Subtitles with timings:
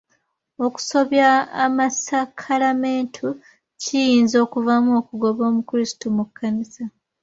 [0.65, 1.29] Okusobya
[1.65, 3.25] amasakalamentu
[3.81, 6.83] kiyinza okuvaamu okugoba omukrisitu mu kkanisa.